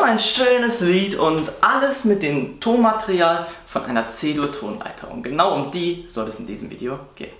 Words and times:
ein 0.00 0.20
schönes 0.20 0.80
Lied 0.80 1.16
und 1.16 1.50
alles 1.60 2.04
mit 2.04 2.22
dem 2.22 2.60
Tonmaterial 2.60 3.48
von 3.66 3.84
einer 3.84 4.08
C-Dur-Tonleiter. 4.08 5.10
Und 5.10 5.24
genau 5.24 5.56
um 5.56 5.72
die 5.72 6.04
soll 6.06 6.28
es 6.28 6.38
in 6.38 6.46
diesem 6.46 6.70
Video 6.70 7.00
gehen. 7.16 7.32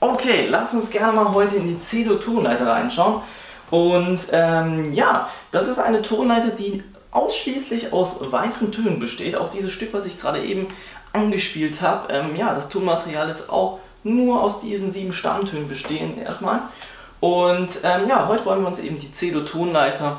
Okay, 0.00 0.48
lass 0.50 0.74
uns 0.74 0.90
gerne 0.90 1.12
mal 1.12 1.32
heute 1.32 1.54
in 1.54 1.68
die 1.68 1.80
C-Dur-Tonleiter 1.80 2.66
reinschauen. 2.66 3.22
Und 3.70 4.22
ähm, 4.32 4.92
ja, 4.92 5.28
das 5.52 5.68
ist 5.68 5.78
eine 5.78 6.02
Tonleiter, 6.02 6.50
die 6.50 6.82
ausschließlich 7.12 7.92
aus 7.92 8.16
weißen 8.20 8.72
Tönen 8.72 8.98
besteht. 8.98 9.36
Auch 9.36 9.50
dieses 9.50 9.72
Stück, 9.72 9.94
was 9.94 10.04
ich 10.04 10.20
gerade 10.20 10.42
eben 10.42 10.66
angespielt 11.12 11.80
habe, 11.80 12.12
ähm, 12.12 12.34
ja, 12.34 12.54
das 12.54 12.68
Tonmaterial 12.70 13.30
ist 13.30 13.48
auch 13.50 13.78
nur 14.02 14.42
aus 14.42 14.60
diesen 14.60 14.90
sieben 14.90 15.12
Stammtönen 15.12 15.68
bestehen 15.68 16.18
erstmal. 16.18 16.62
Und 17.24 17.78
ähm, 17.84 18.06
ja, 18.06 18.28
heute 18.28 18.44
wollen 18.44 18.60
wir 18.60 18.68
uns 18.68 18.78
eben 18.78 18.98
die 18.98 19.10
C-Dur-Tonleiter 19.10 20.18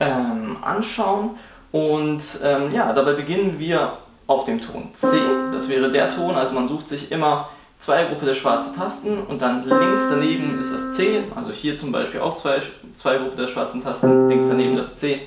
ähm, 0.00 0.58
anschauen. 0.60 1.30
Und 1.70 2.22
ähm, 2.44 2.68
ja, 2.70 2.92
dabei 2.92 3.14
beginnen 3.14 3.58
wir 3.58 3.96
auf 4.26 4.44
dem 4.44 4.60
Ton 4.60 4.90
C. 4.92 5.16
Das 5.50 5.70
wäre 5.70 5.90
der 5.90 6.10
Ton, 6.10 6.34
also 6.34 6.52
man 6.52 6.68
sucht 6.68 6.90
sich 6.90 7.10
immer 7.10 7.48
zwei 7.78 8.04
Gruppe 8.04 8.26
der 8.26 8.34
schwarzen 8.34 8.76
Tasten 8.76 9.16
und 9.16 9.40
dann 9.40 9.66
links 9.66 10.02
daneben 10.10 10.60
ist 10.60 10.74
das 10.74 10.92
C. 10.92 11.24
Also 11.34 11.52
hier 11.52 11.78
zum 11.78 11.90
Beispiel 11.90 12.20
auch 12.20 12.34
zwei, 12.34 12.60
zwei 12.96 13.16
Gruppe 13.16 13.36
der 13.36 13.46
schwarzen 13.46 13.82
Tasten, 13.82 14.28
links 14.28 14.46
daneben 14.46 14.76
das 14.76 14.94
C. 14.96 15.22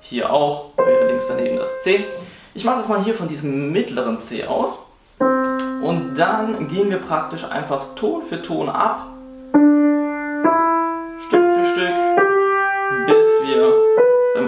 Hier 0.00 0.32
auch 0.32 0.70
wäre 0.78 1.08
links 1.08 1.28
daneben 1.28 1.58
das 1.58 1.82
C. 1.82 2.06
Ich 2.54 2.64
mache 2.64 2.78
das 2.78 2.88
mal 2.88 3.04
hier 3.04 3.12
von 3.12 3.28
diesem 3.28 3.70
mittleren 3.70 4.18
C 4.22 4.46
aus. 4.46 4.86
Und 5.18 6.14
dann 6.14 6.68
gehen 6.68 6.88
wir 6.88 7.00
praktisch 7.00 7.44
einfach 7.44 7.94
Ton 7.96 8.22
für 8.22 8.40
Ton 8.40 8.70
ab 8.70 9.08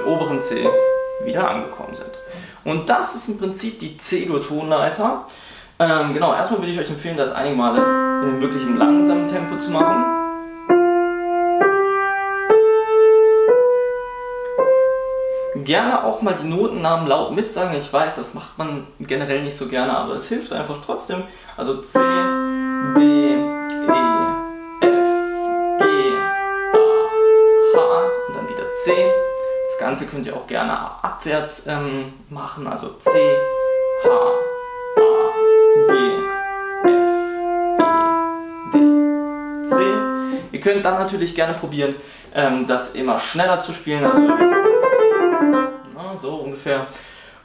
oberen 0.04 0.40
C 0.42 0.68
wieder 1.24 1.50
angekommen 1.50 1.94
sind. 1.94 2.10
Und 2.64 2.88
das 2.88 3.14
ist 3.14 3.28
im 3.28 3.38
Prinzip 3.38 3.80
die 3.80 3.98
C-Dur-Tonleiter. 3.98 5.26
Ähm, 5.78 6.14
genau, 6.14 6.34
erstmal 6.34 6.60
würde 6.60 6.72
ich 6.72 6.78
euch 6.78 6.90
empfehlen, 6.90 7.16
das 7.16 7.32
einige 7.32 7.56
Male 7.56 7.78
in 8.22 8.40
wirklich 8.40 8.62
im 8.62 8.76
langsamen 8.76 9.26
Tempo 9.28 9.56
zu 9.58 9.70
machen. 9.70 10.04
Gerne 15.64 16.04
auch 16.04 16.22
mal 16.22 16.34
die 16.34 16.48
Notennamen 16.48 17.06
laut 17.06 17.32
mitsagen. 17.32 17.78
Ich 17.78 17.92
weiß, 17.92 18.16
das 18.16 18.34
macht 18.34 18.58
man 18.58 18.86
generell 19.00 19.42
nicht 19.42 19.56
so 19.56 19.68
gerne, 19.68 19.96
aber 19.96 20.14
es 20.14 20.28
hilft 20.28 20.52
einfach 20.52 20.78
trotzdem. 20.84 21.24
Also 21.56 21.82
C, 21.82 22.00
Das 29.72 29.80
Ganze 29.80 30.06
könnt 30.06 30.26
ihr 30.26 30.36
auch 30.36 30.46
gerne 30.46 30.78
abwärts 31.02 31.66
ähm, 31.66 32.12
machen, 32.28 32.66
also 32.66 32.90
C, 33.00 33.10
H, 34.04 34.08
A, 34.10 35.32
G, 35.88 35.92
F, 36.84 36.92
E, 38.74 38.78
D, 38.78 39.66
C. 39.66 39.76
Ihr 40.52 40.60
könnt 40.60 40.84
dann 40.84 40.98
natürlich 40.98 41.34
gerne 41.34 41.54
probieren, 41.54 41.94
ähm, 42.34 42.66
das 42.66 42.94
immer 42.94 43.18
schneller 43.18 43.60
zu 43.60 43.72
spielen, 43.72 44.04
also 44.04 44.18
na, 45.94 46.18
so 46.18 46.34
ungefähr. 46.34 46.86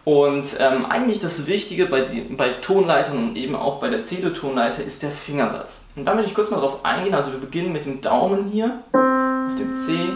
Und 0.04 0.58
ähm, 0.60 0.86
eigentlich 0.86 1.22
das 1.22 1.48
Wichtige 1.48 1.86
bei, 1.86 2.06
bei 2.32 2.50
Tonleitern 2.50 3.30
und 3.30 3.38
eben 3.38 3.56
auch 3.56 3.80
bei 3.80 3.90
der 3.90 4.04
C-Dur-Tonleiter 4.04 4.84
ist 4.84 5.02
der 5.02 5.12
Fingersatz. 5.12 5.86
Und 5.96 6.04
da 6.04 6.14
möchte 6.14 6.30
ich 6.30 6.36
kurz 6.36 6.52
mal 6.52 6.60
drauf 6.60 6.84
eingehen. 6.84 7.16
Also 7.16 7.32
wir 7.32 7.40
beginnen 7.40 7.72
mit 7.72 7.86
dem 7.86 8.02
Daumen 8.02 8.50
hier 8.52 8.84
auf 8.92 9.56
dem 9.56 9.74
C, 9.74 10.10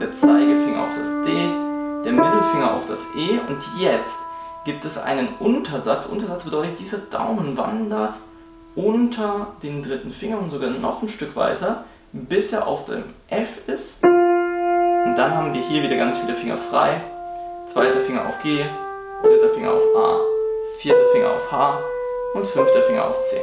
der 0.00 0.12
Zeigefinger 0.12 0.84
auf 0.84 0.98
das 0.98 1.22
D, 1.22 1.30
der 2.04 2.12
Mittelfinger 2.12 2.74
auf 2.74 2.86
das 2.86 3.06
E 3.16 3.38
und 3.48 3.62
jetzt 3.78 4.16
gibt 4.64 4.84
es 4.84 4.98
einen 4.98 5.28
Untersatz. 5.38 6.06
Untersatz 6.06 6.44
bedeutet, 6.44 6.78
dieser 6.78 6.98
Daumen 6.98 7.56
wandert 7.56 8.16
unter 8.74 9.48
den 9.62 9.82
dritten 9.82 10.10
Finger 10.10 10.38
und 10.38 10.50
sogar 10.50 10.70
noch 10.70 11.02
ein 11.02 11.08
Stück 11.08 11.34
weiter, 11.34 11.84
bis 12.12 12.52
er 12.52 12.66
auf 12.66 12.84
dem 12.84 13.04
F 13.28 13.66
ist. 13.68 14.02
Und 14.02 15.14
dann 15.16 15.34
haben 15.34 15.54
wir 15.54 15.62
hier 15.62 15.82
wieder 15.82 15.96
ganz 15.96 16.18
viele 16.18 16.34
Finger 16.34 16.58
frei. 16.58 17.00
Zweiter 17.66 18.00
Finger 18.00 18.26
auf 18.26 18.42
G, 18.42 18.64
dritter 19.22 19.48
Finger 19.50 19.72
auf 19.72 19.82
A, 19.96 20.18
vierter 20.80 21.06
Finger 21.12 21.30
auf 21.30 21.50
H 21.50 21.78
und 22.34 22.46
fünfter 22.46 22.82
Finger 22.82 23.06
auf 23.06 23.22
C. 23.22 23.36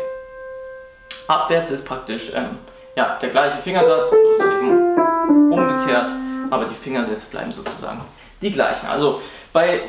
Abwärts 1.28 1.72
ist 1.72 1.86
praktisch 1.86 2.32
ähm, 2.36 2.58
ja, 2.96 3.18
der 3.20 3.30
gleiche 3.30 3.58
Fingersatz, 3.58 4.12
bloß 4.12 4.36
eben 4.36 5.52
umgekehrt 5.52 6.12
aber 6.54 6.66
die 6.66 6.76
Fingersätze 6.76 7.30
bleiben 7.30 7.52
sozusagen 7.52 8.02
die 8.42 8.52
gleichen. 8.52 8.88
Also 8.88 9.22
bei 9.52 9.82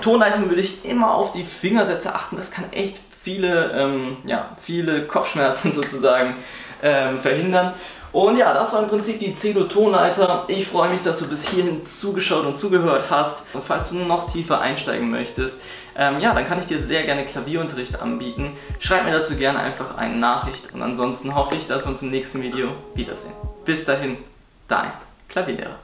Tonleitern 0.00 0.48
würde 0.48 0.60
ich 0.60 0.84
immer 0.84 1.14
auf 1.14 1.32
die 1.32 1.44
Fingersätze 1.44 2.14
achten. 2.14 2.36
Das 2.36 2.50
kann 2.50 2.72
echt 2.72 3.00
viele, 3.22 3.72
ähm, 3.72 4.16
ja, 4.24 4.50
viele 4.60 5.06
Kopfschmerzen 5.06 5.72
sozusagen 5.72 6.36
ähm, 6.82 7.20
verhindern. 7.20 7.74
Und 8.12 8.36
ja, 8.36 8.54
das 8.54 8.72
war 8.72 8.80
im 8.80 8.88
Prinzip 8.88 9.18
die 9.18 9.34
Cedo-Tonleiter. 9.34 10.44
Ich 10.46 10.68
freue 10.68 10.88
mich, 10.88 11.02
dass 11.02 11.18
du 11.18 11.28
bis 11.28 11.48
hierhin 11.48 11.84
zugeschaut 11.84 12.46
und 12.46 12.58
zugehört 12.58 13.10
hast. 13.10 13.42
Und 13.52 13.64
falls 13.64 13.90
du 13.90 13.96
noch 13.96 14.30
tiefer 14.30 14.60
einsteigen 14.60 15.10
möchtest, 15.10 15.60
ähm, 15.96 16.20
ja, 16.20 16.32
dann 16.32 16.46
kann 16.46 16.60
ich 16.60 16.66
dir 16.66 16.78
sehr 16.78 17.04
gerne 17.04 17.24
Klavierunterricht 17.24 18.00
anbieten. 18.00 18.56
Schreib 18.78 19.04
mir 19.04 19.12
dazu 19.12 19.36
gerne 19.36 19.58
einfach 19.58 19.96
eine 19.96 20.16
Nachricht 20.16 20.72
und 20.74 20.82
ansonsten 20.82 21.34
hoffe 21.34 21.56
ich, 21.56 21.66
dass 21.66 21.82
wir 21.82 21.88
uns 21.88 22.02
im 22.02 22.10
nächsten 22.10 22.40
Video 22.40 22.68
wiedersehen. 22.94 23.32
Bis 23.64 23.84
dahin, 23.84 24.18
dein 24.68 24.92
Klawiner 25.34 25.83